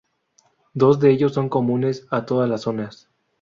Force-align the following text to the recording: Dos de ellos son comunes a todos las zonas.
Dos 0.73 0.99
de 0.99 1.11
ellos 1.11 1.35
son 1.35 1.47
comunes 1.47 2.07
a 2.09 2.25
todos 2.25 2.49
las 2.49 2.61
zonas. 2.61 3.07